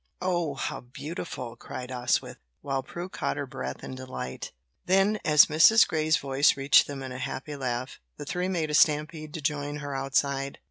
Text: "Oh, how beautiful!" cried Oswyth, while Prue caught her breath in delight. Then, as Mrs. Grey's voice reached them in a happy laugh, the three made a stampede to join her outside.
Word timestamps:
"Oh, 0.23 0.55
how 0.55 0.79
beautiful!" 0.81 1.55
cried 1.55 1.91
Oswyth, 1.91 2.39
while 2.61 2.81
Prue 2.81 3.07
caught 3.07 3.37
her 3.37 3.45
breath 3.45 3.83
in 3.83 3.93
delight. 3.93 4.51
Then, 4.87 5.19
as 5.23 5.45
Mrs. 5.45 5.87
Grey's 5.87 6.17
voice 6.17 6.57
reached 6.57 6.87
them 6.87 7.03
in 7.03 7.11
a 7.11 7.19
happy 7.19 7.55
laugh, 7.55 7.99
the 8.17 8.25
three 8.25 8.47
made 8.47 8.71
a 8.71 8.73
stampede 8.73 9.31
to 9.35 9.41
join 9.41 9.75
her 9.75 9.95
outside. 9.95 10.57